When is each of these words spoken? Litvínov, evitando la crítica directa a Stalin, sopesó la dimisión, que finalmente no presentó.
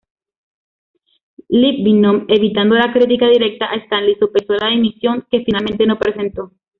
Litvínov, 1.49 2.25
evitando 2.29 2.73
la 2.73 2.91
crítica 2.91 3.27
directa 3.29 3.65
a 3.67 3.75
Stalin, 3.85 4.17
sopesó 4.17 4.53
la 4.55 4.69
dimisión, 4.69 5.27
que 5.29 5.43
finalmente 5.45 5.85
no 5.85 5.99
presentó. 5.99 6.53